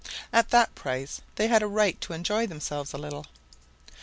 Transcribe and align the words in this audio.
At 0.33 0.49
that 0.49 0.73
price 0.73 1.21
they 1.35 1.47
had 1.47 1.61
a 1.61 1.67
right 1.67 2.01
to 2.01 2.13
enjoy 2.13 2.47
themselves 2.47 2.91
a 2.91 2.97
little. 2.97 3.27